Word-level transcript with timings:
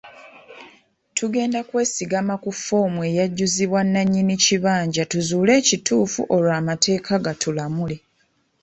Tugenda 1.17 1.59
kwesigama 1.69 2.35
ku 2.43 2.49
ffoomu 2.57 2.99
eyajjuzibwa 3.09 3.79
nnannyini 3.85 4.35
kibanja 4.43 5.03
tuzuule 5.11 5.51
ekituufu 5.61 6.21
olwo 6.35 6.51
amateeka 6.61 7.13
gatulamule. 7.25 7.95